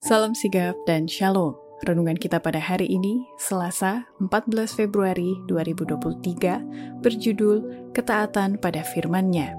Salam 0.00 0.32
sigap 0.32 0.80
dan 0.88 1.04
shalom. 1.04 1.52
Renungan 1.84 2.16
kita 2.16 2.40
pada 2.40 2.56
hari 2.56 2.88
ini, 2.88 3.28
Selasa 3.36 4.08
14 4.16 4.72
Februari 4.72 5.36
2023, 5.44 7.04
berjudul 7.04 7.56
Ketaatan 7.92 8.56
pada 8.56 8.80
Firman-Nya. 8.80 9.52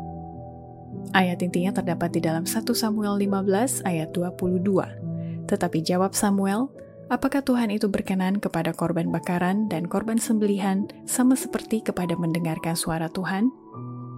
Ayat 1.14 1.46
intinya 1.46 1.78
terdapat 1.78 2.18
di 2.18 2.26
dalam 2.26 2.50
1 2.50 2.58
Samuel 2.74 3.22
15 3.22 3.86
ayat 3.86 4.10
22. 4.18 5.46
Tetapi 5.46 5.78
jawab 5.86 6.18
Samuel, 6.18 6.74
apakah 7.14 7.46
Tuhan 7.46 7.70
itu 7.70 7.86
berkenan 7.86 8.42
kepada 8.42 8.74
korban 8.74 9.14
bakaran 9.14 9.70
dan 9.70 9.86
korban 9.86 10.18
sembelihan 10.18 10.90
sama 11.06 11.38
seperti 11.38 11.86
kepada 11.86 12.18
mendengarkan 12.18 12.74
suara 12.74 13.14
Tuhan? 13.14 13.61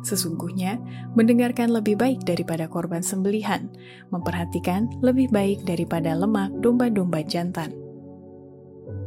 Sesungguhnya, 0.04 0.84
mendengarkan 1.16 1.72
lebih 1.72 1.96
baik 1.96 2.28
daripada 2.28 2.68
korban 2.68 3.00
sembelihan, 3.00 3.72
memperhatikan 4.12 4.92
lebih 5.00 5.32
baik 5.32 5.64
daripada 5.64 6.12
lemak 6.12 6.52
domba-domba 6.60 7.24
jantan. 7.24 7.71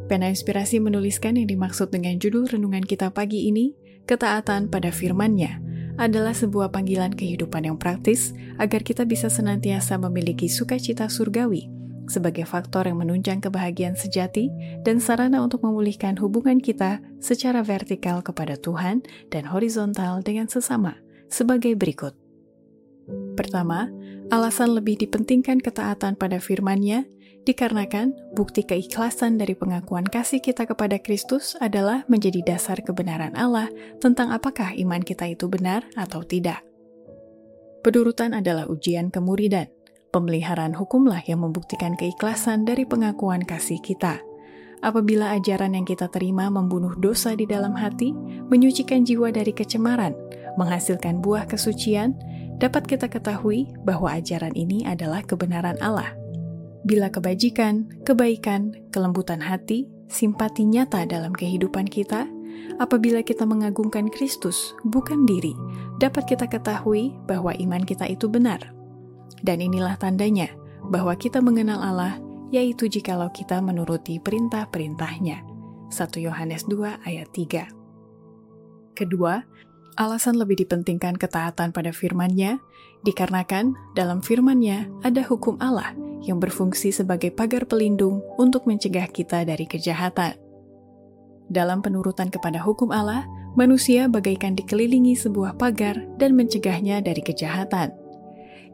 Pena 0.09 0.33
Inspirasi 0.33 0.81
menuliskan 0.81 1.37
yang 1.37 1.53
dimaksud 1.53 1.93
dengan 1.93 2.17
judul 2.17 2.49
renungan 2.49 2.83
kita 2.83 3.13
pagi 3.13 3.53
ini, 3.53 3.77
ketaatan 4.09 4.73
pada 4.73 4.89
firman-Nya, 4.89 5.61
adalah 6.01 6.33
sebuah 6.33 6.73
panggilan 6.73 7.13
kehidupan 7.13 7.69
yang 7.69 7.77
praktis 7.77 8.33
agar 8.57 8.81
kita 8.81 9.05
bisa 9.05 9.29
senantiasa 9.29 10.01
memiliki 10.01 10.49
sukacita 10.49 11.09
surgawi 11.09 11.76
sebagai 12.07 12.47
faktor 12.47 12.87
yang 12.87 13.03
menunjang 13.03 13.43
kebahagiaan 13.43 13.99
sejati 13.99 14.51
dan 14.83 15.03
sarana 15.03 15.43
untuk 15.43 15.63
memulihkan 15.67 16.19
hubungan 16.19 16.59
kita 16.63 17.03
secara 17.19 17.63
vertikal 17.63 18.23
kepada 18.23 18.55
Tuhan 18.59 19.03
dan 19.31 19.47
horizontal 19.47 20.23
dengan 20.23 20.47
sesama 20.47 20.99
sebagai 21.27 21.75
berikut. 21.75 22.15
Pertama, 23.39 23.91
alasan 24.35 24.75
lebih 24.75 24.99
dipentingkan 24.99 25.63
ketaatan 25.63 26.19
pada 26.19 26.43
firman-Nya 26.43 27.07
dikarenakan 27.47 28.35
bukti 28.35 28.67
keikhlasan 28.67 29.39
dari 29.39 29.55
pengakuan 29.55 30.03
kasih 30.03 30.43
kita 30.43 30.67
kepada 30.67 30.99
Kristus 30.99 31.55
adalah 31.63 32.03
menjadi 32.11 32.43
dasar 32.43 32.83
kebenaran 32.83 33.39
Allah 33.39 33.71
tentang 34.03 34.35
apakah 34.35 34.75
iman 34.75 34.99
kita 34.99 35.31
itu 35.31 35.47
benar 35.47 35.87
atau 35.95 36.27
tidak. 36.27 36.67
Pedurutan 37.87 38.35
adalah 38.35 38.67
ujian 38.67 39.15
kemuridan. 39.15 39.71
Pemeliharaan 40.17 40.73
hukumlah 40.73 41.21
yang 41.29 41.45
membuktikan 41.45 41.93
keikhlasan 41.93 42.65
dari 42.65 42.89
pengakuan 42.89 43.45
kasih 43.45 43.77
kita. 43.85 44.25
Apabila 44.81 45.37
ajaran 45.37 45.77
yang 45.77 45.85
kita 45.85 46.09
terima 46.09 46.49
membunuh 46.49 46.97
dosa 46.97 47.37
di 47.37 47.45
dalam 47.45 47.77
hati, 47.77 48.17
menyucikan 48.49 49.05
jiwa 49.05 49.29
dari 49.29 49.53
kecemaran, 49.53 50.17
menghasilkan 50.57 51.21
buah 51.21 51.45
kesucian, 51.45 52.17
dapat 52.57 52.89
kita 52.89 53.13
ketahui 53.13 53.69
bahwa 53.85 54.09
ajaran 54.17 54.57
ini 54.57 54.89
adalah 54.89 55.21
kebenaran 55.21 55.77
Allah. 55.85 56.17
Bila 56.89 57.13
kebajikan, 57.13 57.85
kebaikan, 58.09 58.73
kelembutan 58.89 59.45
hati, 59.45 59.85
simpati 60.09 60.65
nyata 60.65 61.05
dalam 61.05 61.37
kehidupan 61.37 61.85
kita, 61.93 62.25
apabila 62.81 63.21
kita 63.21 63.45
mengagungkan 63.45 64.09
Kristus, 64.09 64.73
bukan 64.81 65.29
diri, 65.29 65.53
dapat 66.01 66.25
kita 66.25 66.49
ketahui 66.49 67.13
bahwa 67.29 67.53
iman 67.53 67.85
kita 67.85 68.09
itu 68.09 68.33
benar. 68.33 68.76
Dan 69.45 69.61
inilah 69.61 69.97
tandanya 70.01 70.53
bahwa 70.87 71.13
kita 71.19 71.43
mengenal 71.43 71.83
Allah, 71.83 72.15
yaitu 72.55 72.87
jikalau 72.87 73.29
kita 73.35 73.59
menuruti 73.59 74.23
perintah-perintahnya. 74.23 75.43
1 75.91 76.19
Yohanes 76.19 76.67
2 76.67 77.03
ayat 77.07 77.29
3 77.31 77.71
Kedua, 78.97 79.45
alasan 80.01 80.41
lebih 80.41 80.65
dipentingkan 80.65 81.21
ketaatan 81.21 81.71
pada 81.71 81.93
firman-Nya, 81.93 82.59
dikarenakan 83.05 83.77
dalam 83.93 84.25
firman-Nya 84.25 84.89
ada 85.05 85.21
hukum 85.21 85.61
Allah 85.61 85.93
yang 86.25 86.41
berfungsi 86.41 86.91
sebagai 86.91 87.31
pagar 87.31 87.69
pelindung 87.69 88.25
untuk 88.41 88.65
mencegah 88.65 89.07
kita 89.07 89.45
dari 89.47 89.69
kejahatan. 89.69 90.35
Dalam 91.47 91.79
penurutan 91.85 92.27
kepada 92.27 92.59
hukum 92.59 92.91
Allah, 92.91 93.29
manusia 93.55 94.11
bagaikan 94.11 94.59
dikelilingi 94.59 95.15
sebuah 95.15 95.55
pagar 95.55 96.03
dan 96.19 96.35
mencegahnya 96.35 96.99
dari 96.99 97.23
kejahatan. 97.23 98.06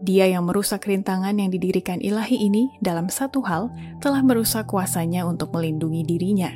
Dia 0.02 0.26
yang 0.26 0.50
merusak 0.50 0.90
rintangan 0.90 1.38
yang 1.38 1.54
didirikan 1.54 2.02
ilahi 2.02 2.34
ini 2.34 2.66
dalam 2.82 3.06
satu 3.06 3.38
hal 3.46 3.70
telah 4.02 4.18
merusak 4.18 4.66
kuasanya 4.66 5.22
untuk 5.22 5.54
melindungi 5.54 6.02
dirinya. 6.02 6.50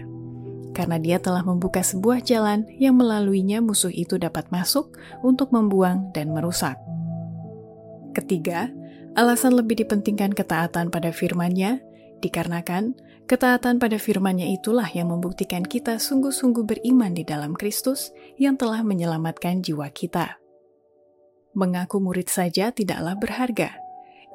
Karena 0.75 0.99
dia 0.99 1.23
telah 1.23 1.47
membuka 1.47 1.79
sebuah 1.79 2.27
jalan 2.27 2.67
yang 2.77 2.99
melaluinya 2.99 3.63
musuh 3.63 3.95
itu 3.95 4.19
dapat 4.19 4.51
masuk 4.51 4.99
untuk 5.23 5.55
membuang 5.55 6.11
dan 6.11 6.35
merusak. 6.35 6.75
Ketiga, 8.19 8.67
alasan 9.15 9.55
lebih 9.55 9.79
dipentingkan 9.79 10.35
ketaatan 10.35 10.91
pada 10.91 11.15
firman-Nya 11.15 11.79
dikarenakan 12.19 12.99
ketaatan 13.31 13.79
pada 13.79 13.95
firman-Nya 13.97 14.51
itulah 14.59 14.91
yang 14.91 15.15
membuktikan 15.15 15.63
kita 15.63 16.03
sungguh-sungguh 16.03 16.67
beriman 16.67 17.15
di 17.15 17.23
dalam 17.23 17.55
Kristus 17.55 18.11
yang 18.43 18.59
telah 18.59 18.83
menyelamatkan 18.83 19.63
jiwa 19.63 19.87
kita. 19.95 20.46
Mengaku 21.57 22.05
murid 22.05 22.29
saja 22.29 22.69
tidaklah 22.69 23.17
berharga. 23.17 23.81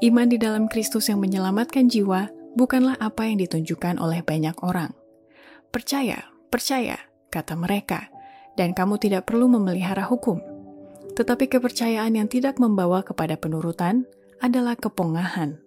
Iman 0.02 0.26
di 0.26 0.42
dalam 0.42 0.66
Kristus 0.66 1.06
yang 1.06 1.22
menyelamatkan 1.22 1.86
jiwa 1.86 2.34
bukanlah 2.58 2.98
apa 2.98 3.30
yang 3.30 3.38
ditunjukkan 3.38 4.02
oleh 4.02 4.26
banyak 4.26 4.58
orang. 4.66 4.90
Percaya, 5.70 6.34
percaya, 6.50 6.98
kata 7.30 7.54
mereka, 7.54 8.10
dan 8.58 8.74
kamu 8.74 8.98
tidak 8.98 9.30
perlu 9.30 9.46
memelihara 9.46 10.02
hukum. 10.10 10.42
Tetapi 11.14 11.46
kepercayaan 11.46 12.18
yang 12.18 12.26
tidak 12.26 12.58
membawa 12.58 13.06
kepada 13.06 13.38
penurutan 13.38 14.10
adalah 14.42 14.74
kepongahan. 14.74 15.62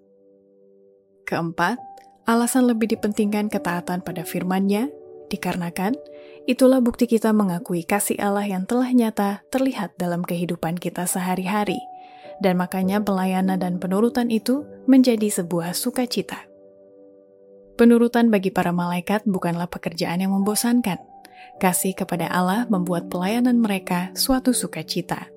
Keempat, 1.23 1.79
alasan 2.27 2.67
lebih 2.67 2.91
dipentingkan 2.99 3.47
ketaatan 3.47 4.03
pada 4.03 4.27
firman-Nya 4.27 4.91
dikarenakan 5.35 5.99
Itulah 6.45 6.85
bukti 6.85 7.09
kita 7.09 7.33
mengakui 7.33 7.89
kasih 7.89 8.21
Allah 8.21 8.45
yang 8.45 8.69
telah 8.69 8.93
nyata 8.93 9.41
terlihat 9.49 9.97
dalam 9.97 10.21
kehidupan 10.21 10.77
kita 10.77 11.09
sehari-hari, 11.09 11.81
dan 12.45 12.61
makanya 12.61 13.01
pelayanan 13.01 13.57
dan 13.57 13.81
penurutan 13.81 14.29
itu 14.29 14.69
menjadi 14.85 15.25
sebuah 15.33 15.73
sukacita. 15.73 16.45
Penurutan 17.81 18.29
bagi 18.29 18.53
para 18.53 18.77
malaikat 18.77 19.25
bukanlah 19.25 19.73
pekerjaan 19.73 20.21
yang 20.21 20.37
membosankan. 20.37 21.01
Kasih 21.57 21.97
kepada 21.97 22.29
Allah 22.29 22.69
membuat 22.69 23.09
pelayanan 23.09 23.57
mereka 23.57 24.13
suatu 24.13 24.53
sukacita. 24.53 25.33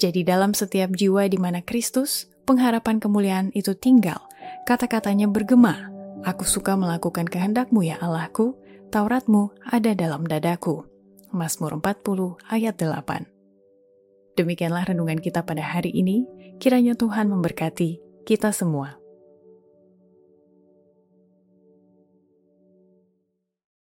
Jadi 0.00 0.24
dalam 0.24 0.56
setiap 0.56 0.88
jiwa 0.88 1.28
di 1.28 1.36
mana 1.36 1.60
Kristus, 1.60 2.32
pengharapan 2.48 2.96
kemuliaan 2.96 3.52
itu 3.52 3.76
tinggal, 3.76 4.24
kata-katanya 4.64 5.28
bergema, 5.28 5.92
Aku 6.24 6.48
suka 6.48 6.80
melakukan 6.80 7.28
kehendakmu 7.28 7.84
ya 7.84 8.00
Allahku, 8.00 8.56
Tauratmu 8.86 9.50
ada 9.66 9.98
dalam 9.98 10.22
dadaku. 10.22 10.86
Mazmur 11.34 11.82
40 11.82 12.38
ayat 12.46 12.78
8. 12.78 14.38
Demikianlah 14.38 14.86
renungan 14.86 15.18
kita 15.18 15.42
pada 15.42 15.64
hari 15.64 15.90
ini. 15.90 16.22
Kiranya 16.62 16.94
Tuhan 16.94 17.26
memberkati 17.26 18.22
kita 18.22 18.54
semua. 18.54 18.94